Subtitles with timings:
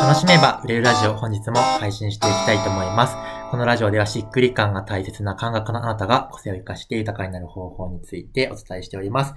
[0.00, 3.14] 楽しめば売れるラジオ本日も配信していきたいと思います。
[3.50, 9.34] このラジオではしっくり感が大切な感覚のあなたが個性を活かして豊かになる方法についてお伝えしております。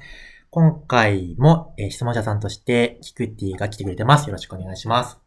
[0.51, 4.27] 今回も、えー質問者さんとしてキクティが来てくれてます。
[4.27, 5.17] よろしくお願いします。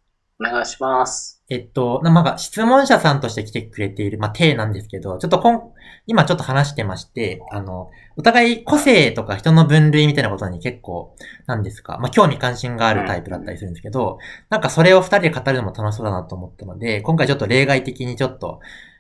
[0.40, 1.35] お願いします。
[1.48, 5.72] えっと、なまあ、質問者さんとして来てくれている、まあ、体なんですけど、ちょっとこん、
[6.06, 11.14] 今ちょっと話してまして、あの、お互い個性とか人の分類みたいなことに結構、
[11.46, 14.18] なんですか、まあ、興味関心があるタイプだったりするんですけど、
[14.50, 18.58] なんかそれを二人で語るのも楽しそうだなと思ったので、今回ちょっと例外的にちょっと、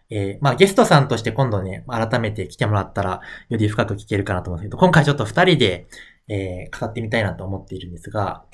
[0.08, 5.88] えーまあ、ゲストさんとして今度ね、改めて来てもらったら、より深く聞けるかなと思うんですけど、今回ちょっと二人で、
[6.28, 8.44] えー語ってみたいなと思っているんですが、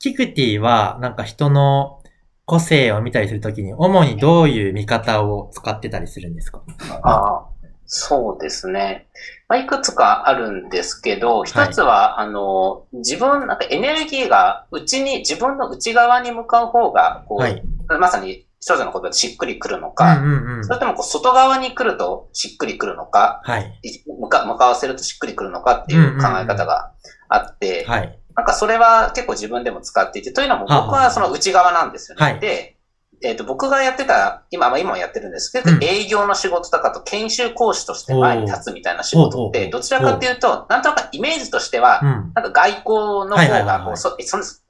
[0.00, 2.01] キクティは、なんか人の
[2.44, 6.62] 個性を見たりするときに、主にどういう見方を使ってたりするんですか？
[7.02, 7.46] ああ、
[7.86, 9.06] そうですね。
[9.48, 17.62] まあ、いくつかあるんですけど、一つは、あの、自分、なんかエネルギーが内に、自分の内側に向かう方が、こう、はい。
[18.00, 20.72] まさに少女の言葉でしっくりくるのうか、んうんうんそ。
[20.72, 23.80] れともこう外側に来るとしっくりくるのか、はい。
[23.82, 26.92] い向か向かわせるとしっくりくるのかっていう考え方が
[27.28, 28.18] あって、はい。
[28.36, 32.24] なんかそれは結構自分でも使っていて、というのもはあ僕はその内側なんですよね。
[32.24, 32.76] はいで、
[33.24, 42.08] えっ、と、僕がやってた、今、まあ今もやってるんですけど、うん営業の仕事とかと研修講師として前に立つみたいな仕事って、どちらかというと、なんとなくイメージとしてはう、ん。
[42.08, 44.16] なんか外交のはいはいはいはい方がこう、そ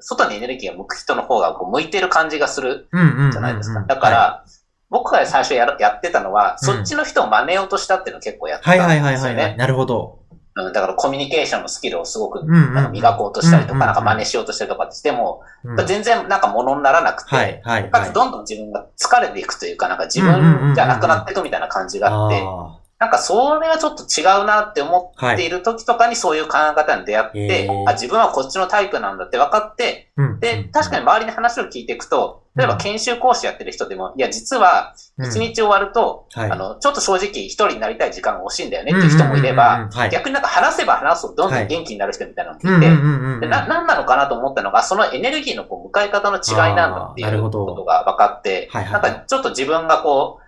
[0.01, 2.89] 外にエネルギーが向く人の方がこう向いてる感じがする。
[2.93, 3.81] じゃないですか。
[3.81, 4.45] だから、
[4.91, 9.37] 僕が最初やるやってたのは、そっちの人を真似ようとしたっていうのを結構やってたはい、はいんはいですよね。
[9.37, 9.57] はいはい。
[9.57, 10.22] なるほど。
[10.55, 15.87] うんだからコミュニケーションのスキルをすごくうん磨こうとしたりとか、なんか真似しようとしたりとかってしても、うん。
[15.87, 17.91] 全然なんか物にならなくて、はいはいはい。
[17.91, 18.13] かつ。
[18.13, 27.89] どんどん自分が疲れていくというか、なんか自分じゃなくなっていくみたいな感じがあって、あなんかそれはちょっと違うなって思っている時とかにそういう考え方に出会って、へー。
[27.89, 30.39] あ、自分はこっちのタイプなんだって分かって、ーうん。
[30.39, 35.27] で、確かに周りに話を聞いていくと、例えば研修講師やってる人でも、いや、実はうん。
[35.27, 36.51] 一日終わると、はい。
[36.53, 43.41] あの、ちょっと正直一人になりたい時間が欲しいんだよねっていう人もいれうんうんうんばうんはい、逆になんか話せば話すとどんどん元気になる人みたいなのもいて、うんうんうんうん。
[43.41, 48.93] でな、なんなのかなと思ったのが、そのエネルギーのこう向かい方の違いなんだっていうことが分かって、はいはい。
[48.93, 50.42] なんかちょっと自分がこう、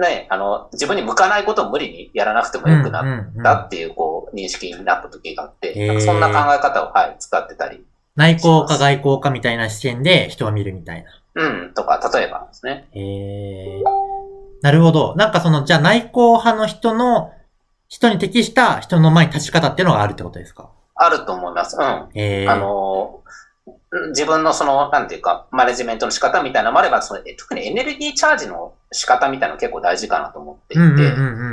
[0.00, 7.84] ね、あの、自分に向かないことを無理にやらなくてもよくなったっていう、こう、認識になった時があって、んかそんな考え方を、はい、使ってたり、
[8.14, 11.10] 内向か外向かみたいな視点で人を見るみたいな。
[11.42, 12.88] うん、とか、例えばですね。
[12.92, 13.82] へー
[14.60, 15.14] なるほど。
[15.16, 17.32] なんかその、じゃあ内向派の人の、
[17.88, 20.68] 人に適した人の前に立ち方っていうのがあるってことですか？
[20.94, 21.76] あると思います。
[21.78, 22.08] うん。
[22.12, 23.22] へーあの、
[24.10, 31.02] 自分のその、なんていうか、マネジメントの仕方みたいなのもあれば、その特にエネルギーチャージの仕方みたいなの結構大事かなと思っていて。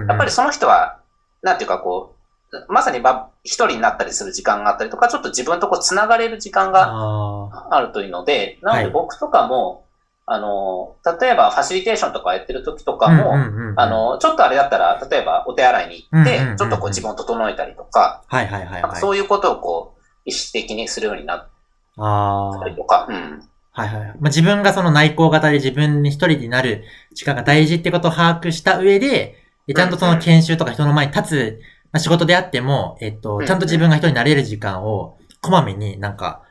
[0.08, 1.00] やっぱりその人は、
[1.42, 2.16] なんていうかこ
[2.52, 9.86] う、まさにば一人になったりする時間があったりとか、ちょっと自分とこう繋がれる時間がああるというので、なのはいで僕とかも、
[10.28, 13.36] あの、例えばファシリテーションとかやってる時とーかも、
[13.76, 18.82] あ、の、ちょっとあれだったら、例えばお手洗いに行ってちょっとこう自分を整えたりとか、はいはいはいはい。
[18.82, 21.50] なんかそういうことをこう、意識的にするようになっ
[21.98, 22.76] ああ。
[22.76, 23.50] とか、うん。
[23.72, 24.08] はいはいはい。
[24.08, 26.84] まあ、自分がその内向型で自分に一人になる
[27.14, 29.36] 時間が大事ってことを把握した上で、
[29.68, 31.62] でちゃんとその研修とか人の前に立つ、
[31.92, 36.44] まあ、仕事であっても、えっと、ちゃんと自分が一人になれる時間を、こまめになんか、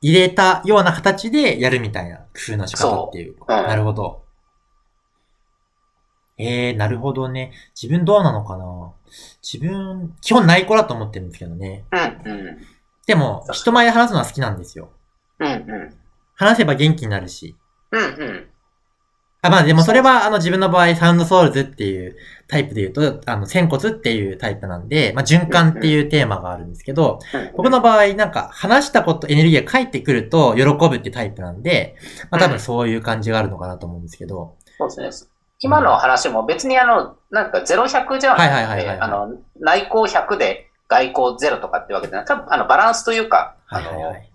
[0.00, 3.36] 入れたような形でやるみたいな工夫の仕方っていう。
[3.38, 4.22] そううんなるほど。
[6.38, 7.52] えー、なるほどね。
[7.80, 8.92] 自分どうなのかな
[9.42, 11.84] 自分、基本内向だと思ってるんですけどね。
[11.92, 12.58] うん、うん。
[13.06, 14.90] でも、人前で話すのは好きなんですよ。
[15.40, 15.94] うん、うん。
[16.34, 17.56] 話せば元気になるし。
[17.90, 18.48] うん、うん。
[19.44, 27.18] あ、まあでもそれはあの自分の場合、サウンドソウルズっていうタイプで言うと、あの、仙骨っていうタイプなんで、まあ循環っていうテーマがあるんですけど、
[27.56, 31.96] 僕の場合なんか話したこと、エネルギーが返ってくると喜ぶってタイプなんで、
[32.30, 35.30] まあ多分そういう感じがあるのかなと思うんですけど、そうですね。
[35.58, 39.28] 今の話も別にあの、なんか0、100じゃなはいはいはいはいはいくて、あの、
[39.60, 42.26] 内向100で外向0とかってわけじゃない。
[42.26, 44.32] 多分あの、バランスというか、あはいはいはい。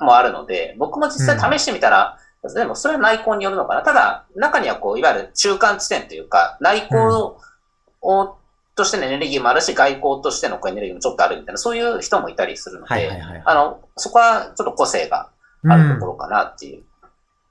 [0.00, 2.18] の、もあるので、僕も実際試してみたら、
[2.54, 3.82] でもそれは内向によるのかな。
[3.82, 7.38] ただ、中にはこう、いわゆる中間地点というか、内向
[8.02, 8.36] を、
[8.74, 13.42] としてのエネルギーもあるし、外向としてのエネルギーもちょっとあるみたいな、そういう人もいたりするので、はいはいはい。
[13.44, 15.30] あの、そこはちょっと個性が
[15.68, 16.84] あるところかなっていう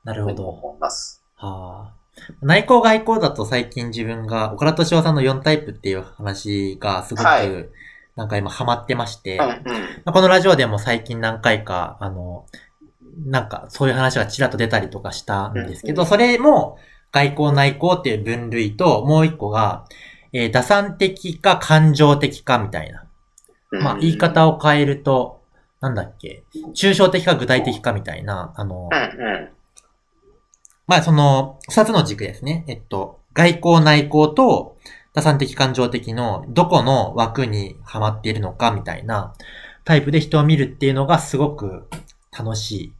[0.03, 0.47] なるほど。
[0.49, 1.23] 思います。
[1.35, 1.93] はあ。
[2.41, 7.69] 内向外向だと最近自分が、岡田敏夫さんの4タイプっていう話がすごく、はい
[8.15, 9.39] なんか今ハマってまして、
[10.05, 12.45] このラジオでも最近何回か、あの、
[13.25, 16.77] なんかそういう話がちらっと出たりとかしたんですけど、うんそれも
[17.11, 19.85] 外交内向っていう分類と、もう一個が、
[20.31, 23.05] えー打算的か感情的かみたいな。
[23.71, 25.41] まあ言い方を変えると、
[25.79, 26.43] なんだっけ、
[26.75, 28.89] 抽象的か具体的かみたいな、あの。
[30.87, 32.63] まあその、二つの軸ですね。
[32.67, 34.77] えっと、外交内交と、
[35.13, 39.33] 打算的感情的のどこの枠にはまっているのかみたいな
[39.83, 41.87] タイプで人を見るっていうのがすごく
[42.37, 42.93] 楽し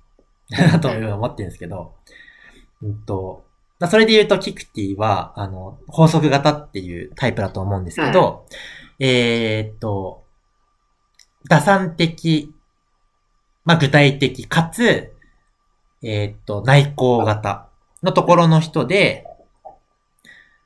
[0.49, 1.93] いなと思ってるんですけど、
[2.81, 3.45] うんと、
[3.89, 8.45] それで言うとキクティは、あの、法則型っていうタイプだと思うんですけど、
[8.99, 10.23] うん、えー、っと、
[11.49, 12.53] 打算的、
[13.65, 15.13] まあ、具体的かつ、
[16.03, 17.69] えー、っと、内向型
[18.03, 19.25] のところの人で、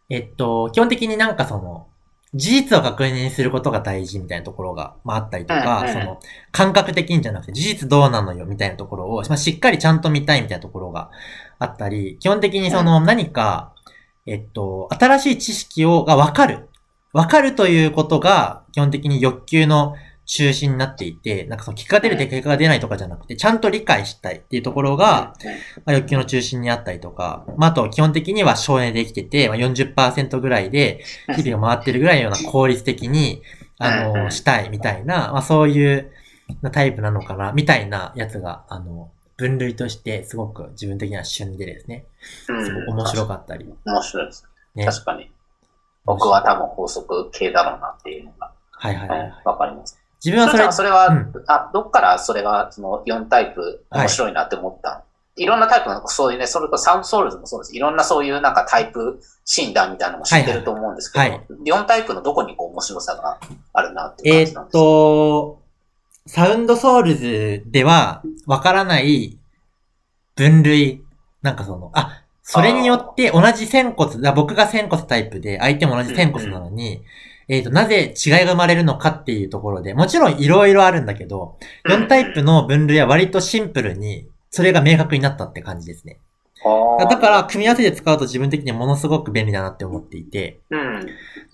[0.10, 1.88] えっと、基本的になんかその、
[2.34, 6.20] 事実を確認することが大事みたいなところが、まあ、あったりとか、その、
[6.52, 11.10] 感覚的にじゃなくて、事実どうなのよみたいなところを、まあ、しっかりちゃんと見たいみたいなところが
[11.58, 13.74] あったり、基本的にその、何か、
[14.26, 16.70] えっと、新しい知識を、がわかる。
[17.14, 19.96] わかるということが、基本的に欲求の
[20.28, 25.34] 中心になっていて、なんかその結果が出るって結果が出ないとかじゃなくて、ちゃんと理解したいっていうところが、
[25.86, 31.04] まあ、欲求の中心にあったりとか、まあ、あと基本的には省エネできてて、まあ、40%ぐらいで
[31.38, 33.42] 日々が回ってるぐらいのような効率的に、
[33.80, 36.12] あの、したいみたいな、まあ、そういう
[36.74, 42.06] タイプなのかな、みたいなやつが、あの、分類としてすごく自分的には旬でですね、
[42.46, 43.74] すごく面白かったり。
[43.86, 44.46] 面白いです
[44.76, 44.86] ね。
[44.86, 45.32] 確かに。
[46.04, 48.52] 僕は多分法則系だろうなっていうのが。
[48.72, 49.34] はいはいはい。
[49.46, 50.07] わ、かります。
[50.24, 50.72] 自分はそれ。
[50.72, 55.04] それは、うん、あ、どっからそれが、その4タイプ面白いなって思った、は
[55.36, 57.76] い、いろんなタイプの、そういうね、それとサウンドソウルズもそうです。
[57.76, 61.30] いろんなそういうなんかタイプ診断みたいなのも知ってると思うんですけど、はい。
[61.32, 63.40] はい、4タイプのどこにこう面白さが
[63.74, 65.62] あるなって感じなんですか、えー、っと、
[66.26, 69.38] サウンドソウルズではわからない
[70.36, 71.04] 分類、
[71.42, 77.06] なんかその、あ、それによって同じ仙骨、僕が仙骨タイプで相手も同じ仙骨なのに、うんうん
[77.50, 81.58] えっ、ー、と、なぜ違いが生まれるのかっていうところで、もちろんいろいろあるんだけど、
[81.88, 86.20] 4タイプの分類は割とシンプルに、それが明確になったって感じですね。
[87.00, 91.06] だから、組み合わせで使うと自分的にはものすごく便利だなって思っていて、うん、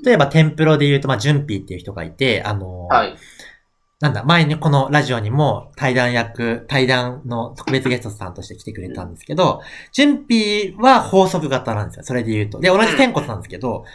[0.03, 3.15] 例えば、テンプロで言うと、まあ、ジュンピーっていう人がいて、あのーはい、
[4.03, 9.61] なんだ、前にこのラジオにも対談役、対談の特別ゲストさんとして来てくれたんですけど、
[9.93, 12.03] ジュンピーは法則型なんですよ。
[12.03, 12.59] それで言うと。
[12.59, 13.85] で、同じ天骨なんですけど、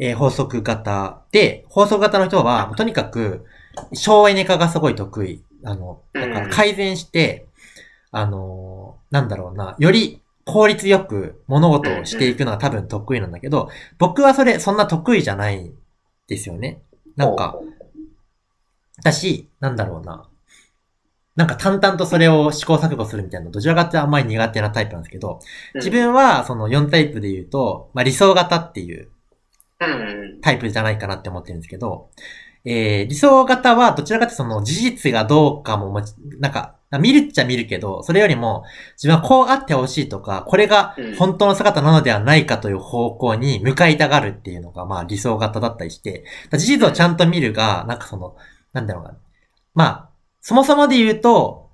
[0.00, 3.44] えー、法則型で、法則型の人は、とにかく、
[3.92, 5.44] 省エネ化がすごい得意。
[5.62, 7.46] あの、だから改善して、
[8.10, 13.68] あのー、なんだろうな、より効率よく物事をしていくのが多分得意なんだけど、
[13.98, 15.74] 僕はそれ、そんな得意じゃないん
[16.26, 16.82] ですよね。
[17.16, 17.60] なんか、
[19.04, 20.28] だし、なんだろうな。
[21.36, 25.40] なんか淡々とそれを試行錯誤するみたいな、どちらかってあんまり苦手なタイプなんですけど、
[25.74, 29.10] 自分はその4タイプで言うと、まあ理想型っていう
[30.42, 32.10] タイプじゃないかなって思ってるんですけど、
[32.64, 36.02] えー、理想型はどちらかってその事実がどうかも、
[36.38, 48.36] なんか、見るっちゃ見るけど、それよりも自分はこうあってほしいとか、これが本当の姿なのではないかという方向に向かいたがるっていうのがまあ理想型だったりして、事実をちゃんと見るが、なんかその、
[48.72, 49.16] なんだろうな。
[49.72, 50.10] まあ、
[50.40, 51.69] そもそもで言うと、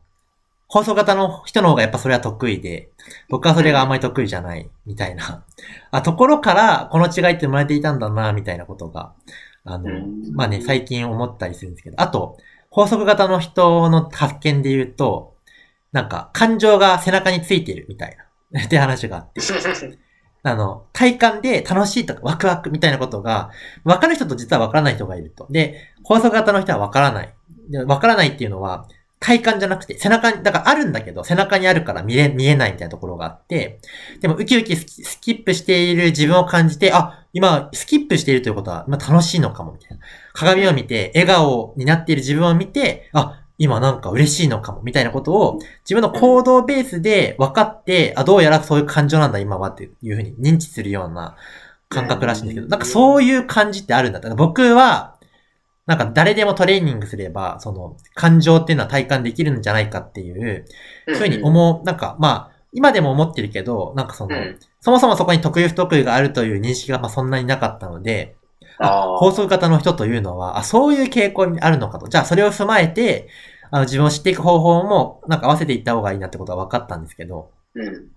[0.69, 2.91] 放送型の人の方がやっぱそれは得意で、
[3.29, 5.45] 僕はそれがあんまり得意じゃない、みたいな。
[5.91, 9.13] あ、ところから、この違いって生まれていたんだな、みたいなことが、
[9.65, 9.89] あの、
[10.33, 12.37] まあね、最近思ったりするんですけど、あと、
[12.71, 15.37] 法則型の人の発見で言うと、
[15.93, 18.17] なんか、感情が背中についてるみたい
[18.53, 19.41] な、 って話があって。
[20.43, 23.51] あの、体感で楽しいとかワクワクみたいなことが、
[23.85, 25.47] わかる人と実はわからない人がいると。
[25.51, 27.35] で、法則型の人はわからない。
[27.87, 28.87] わからないっていうのは、
[29.19, 33.81] 体感じゃなくて、背中に、だからあるんだけど、背中にあるから見え、見えないみたいなところがあって、
[34.21, 40.05] でもウキウキスキップしている自分を感じて、あ、今、スキップしているということは、今楽しいのかも、みたいな。
[40.35, 51.37] 鏡を見て、笑顔になっている自分を見て、あ、今なんか嬉しいのかも、みたいなことを、自分の行動ベースで分かって、あ、どうやらそういう感情なんだ、今は、っていうふうに認知するような
[51.89, 54.35] 感覚らしいんですけど、なんかそういう感じってあるんだった。
[54.35, 55.16] 僕は、
[55.87, 60.65] なんか誰でもトレーニングすれば、その感情っていうのは体感できるんじゃないかっていう、
[61.07, 64.37] そういうふうに思う、なんかまあ、今でも思ってるけど、なんかその、
[64.81, 68.35] そもそもそこに得意不得意があるという認識がまあそんなになかったので、
[68.79, 72.09] 放送型の人というのは、あ、そういう傾向にあるのかと。
[72.09, 73.29] じゃあそれを踏まえて、
[73.71, 78.09] あの自分を知っていく方法も、なんか合わせていった方がいいなってことは分かったんですけど、うん、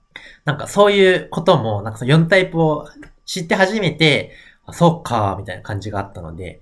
[0.46, 2.88] なんかそういうことも、なんかその4タイプを
[3.26, 4.32] 知って初めて、
[4.66, 6.62] あそうか、みたいな感じがあったので、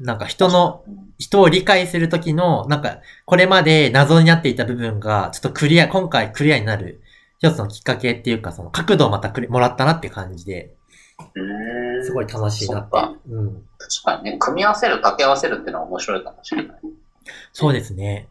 [0.00, 0.84] なんか人の、
[1.18, 7.00] 人を理解するときの、なんか、これまで謎になっていた部分が、ちょっとクリア、今回クリアになる、
[7.38, 10.74] 一つのきっかけっていうか、その角度をまたくれもらったなって感じで、
[12.02, 12.98] すごい楽しいなって。
[13.28, 13.68] うん。
[13.78, 16.76] 確かにね、組み合わせる、掛け合わせるっていうのは面白いかもしれない。
[17.52, 18.28] そうですね。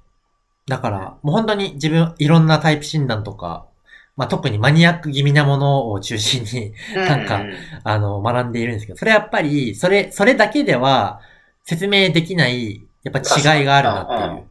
[0.68, 3.66] だから、もう本当に自分、いろんなタイプ診断とか、
[4.16, 7.54] まあ、特にマニアック気味なものを中心に、なんかうう
[7.84, 11.20] あの、学んでいるんですけど、それやっぱり、それ、それだけでは
[11.64, 14.48] 説明できない、やっぱ違いがあるなっていう。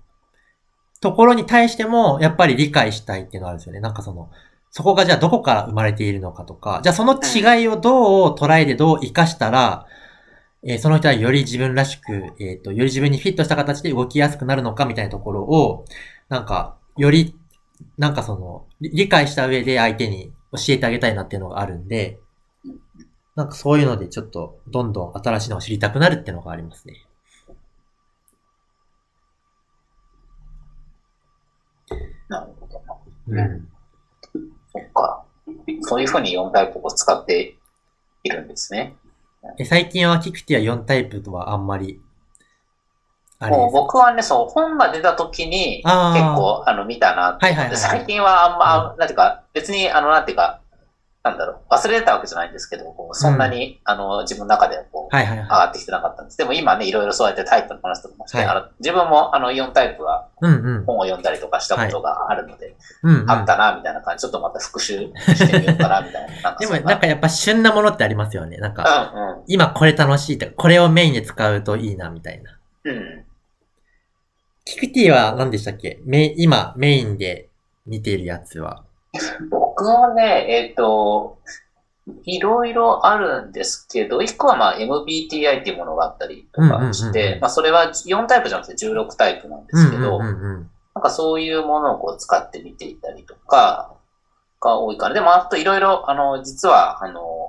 [1.01, 3.81] ところに対しても、やっぱり理解したいっていうのがあるんですよね。
[3.81, 4.31] なんかその、
[4.71, 9.87] そこがじゃあどこから生まれているのかとか、じゃあその違いをどう捉えてどう活かしたら、
[10.65, 15.85] えーその人はより自分らしく、えっ、と、より自分にフィットした形で動きやすくなるのかみたいなところを、
[16.29, 17.35] なんか、より、
[17.99, 22.19] なんかその、り理解した上で相手に教えてあげたいなっていうのがあるんで、
[23.35, 26.95] なんかそういうのでちょっと、どんどん新しいのを知りたくなるっていうのがありますね。
[32.29, 32.83] なるほど
[33.35, 33.43] な。
[33.43, 33.69] うん。
[34.73, 35.25] そっか。
[35.83, 37.57] そういうふうに4タイプを使って
[38.25, 38.97] いるんですね。
[39.59, 42.01] え最近はキクティは4タイプとはあんまり、
[43.49, 50.63] もう僕はね、そう、本が出た時に結構あの見たなはいはいはい最近はあんま、なんていうか、別にあの、なんていうか、
[51.25, 55.47] なんだろう、忘れてたわけじゃないんですけど、こうそんなに、あの、自分の中ではこう、はいはいはい。
[55.47, 56.39] 上がってきてなかったんです。
[56.39, 60.85] でも今ね、いろいろそうやってタイプの話とかもして、はいあの自分もあの4タイプはうんうん。
[60.85, 63.31] 本を読んだりとかしたことがあるので、うん、うん。
[63.31, 66.51] あったな、みたいな感じ、ちょっとまた復習してみようかな、みたいな。
[66.51, 68.57] なでもなんかやっぱ旬なものってありますよね。
[68.57, 72.59] なんか、うん今これ楽しいとか、これをメインで使うといいな、みたいな。
[72.85, 73.25] うん。
[74.67, 74.73] うん。
[74.73, 76.01] キクティは何でしたっけ？
[76.05, 77.49] メ今メインで
[77.87, 78.85] 見ているやつは。
[79.51, 81.39] 僕はね、えっ、と、
[82.25, 90.69] いろいろあるんですけど、一個はまあ MBTI っていうものがあったりとかしてん、まあそれは4タイプじゃなくて16タイプなんですけど、なん
[91.01, 93.93] かそういうものをこう使ってみていたりとか、
[94.63, 95.15] が多いから。
[95.15, 97.42] でもあといろいろ、あの、実は、あの、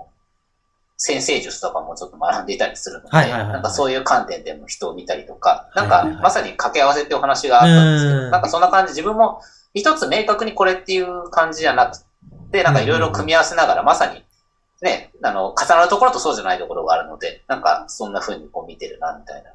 [1.06, 9.42] 先生術とかもちょっと学んでいたりするので、なんかそういう観点でも人を見たりとか、なんかまさに掛け合わせってお話があったんですけうんど、なんかそんな感じ、自分も
[9.74, 11.98] 一つ明確にこれっていう感じじゃなく
[12.54, 14.24] て、なんかいろいろ組み合わせながら、まさに、
[14.82, 19.52] ね、あの、重なるところとそうじゃないところがあるので、なんかそんな風にこう見てるな、みたいな。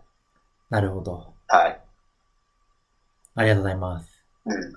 [0.68, 1.32] なるほど。
[1.46, 1.80] はい。
[3.36, 4.22] ありがとうございます。
[4.44, 4.72] うん。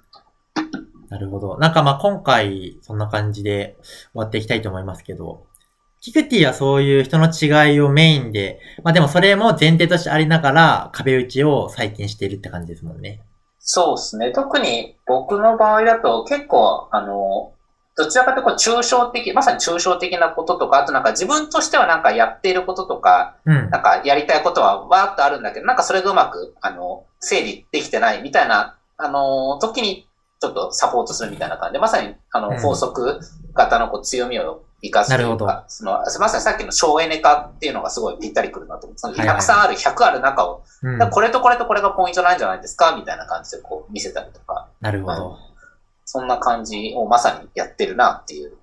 [1.09, 1.57] なるほど。
[1.57, 5.45] なんかまあ今回そんな感じで終わっていきたいと思いますけど、
[6.01, 13.21] キクティはそういう人の違いをメインで、まあでもそれも前提としてありながら壁打ちを最近しているって感じですもんね。
[13.59, 14.31] そうですね。
[14.31, 17.53] 特に僕の場合だと結構、あの、
[17.95, 23.69] どちらかというとこう抽象的、まさに抽象的なこととか、あとなんか自分としてはなんかやっていることとか、うん。
[23.69, 30.07] なんかやりたいことはわーっとあるんだけど、なんかそれがうまく、あの、整理できてないみたいな、あの、時に
[30.41, 33.19] ちょっとサポートするみたいな感じで、まさに、あの、うん法則
[33.53, 40.63] 型のこう強みを生かすというなるほか、その、まさにさっきの省エネ化っていうのがすごいぴったりくるなと思って、たくさんある、100ある中を、
[41.11, 45.37] これとこれとこれがポイントなんじゃないですかみたいな感じでこう見せたりとか、なるほど。
[46.05, 48.57] そんな感じをまさにやってるなっていう。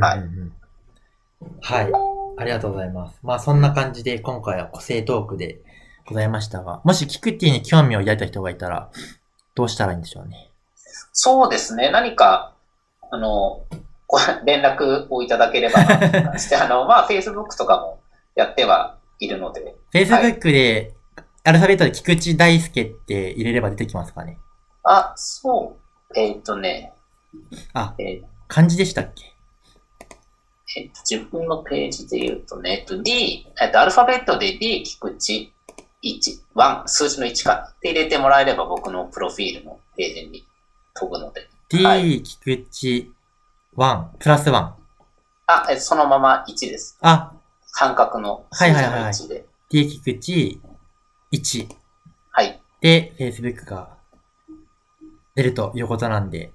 [0.00, 0.52] はいうんうんうん
[1.62, 1.92] はい。
[2.36, 3.18] ありがとうございます。
[3.22, 5.60] まあそんな感じで今回は個性トークで
[6.06, 8.90] ございましたが、もしキクティに興味を抱いた人がいたら、
[9.54, 10.50] どうしたらいいんでしょうね。
[11.12, 11.90] そうですね。
[11.90, 12.54] 何か、
[13.10, 13.89] あの、ご
[14.44, 16.32] 連絡をいただければ な
[16.64, 18.00] あの、まあ、Facebook とかも
[18.34, 20.94] やってはいるので、Facebook で、
[21.44, 24.38] アルファベットで菊池大輔って入れれば出てきますかね？
[24.84, 25.76] あ、そ
[26.10, 26.92] う、えっ、とね、
[27.72, 29.24] あ、えー漢字でしたっけ？
[30.76, 35.50] えっと、自分のページで言うとね、えっと、D、えっと、アルファベットで D、菊池、
[36.02, 37.54] 1、1、数字の1か。
[37.54, 40.44] なって入れてもらえれば僕のプロフィールのページに
[40.94, 41.48] 飛ぶので。
[41.68, 42.22] ?D、はい。
[42.22, 43.08] 菊池
[43.80, 44.52] 1、プラス1。
[44.52, 44.76] あ、
[45.70, 46.98] えそのまま1です。
[47.00, 47.32] あ、
[47.72, 49.46] 半角の数字のはいはいはい1で。
[49.70, 50.58] 菊池
[51.32, 51.68] 1
[52.30, 52.60] はい。
[52.82, 53.96] で Facebook が
[55.34, 56.52] 出るということなんで、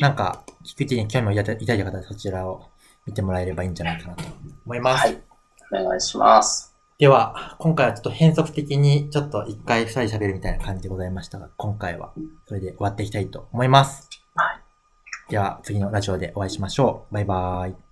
[0.00, 2.70] なんか、菊池に興味を抱いた方はそちらを
[3.06, 4.24] 見てもらえればいいんじゃないかなと
[4.64, 5.06] 思います。
[5.06, 5.22] はい。
[5.70, 6.74] お願いします。
[6.98, 12.12] では、今回はちょっと変則的にちょっと一回二人喋るみたいな感じでございましたが、今回は
[12.48, 14.25] それで終わっていきたいと思います。
[15.28, 17.14] では、次のラジオでお会いしましょう。
[17.14, 17.85] バイバーイ。